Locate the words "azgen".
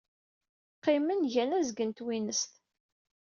1.59-1.89